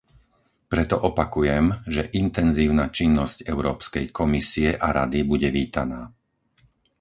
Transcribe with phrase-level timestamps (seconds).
[0.71, 6.01] Preto opakujem, že intenzívna činnosť Európskej komisie a Rady bude vítaná.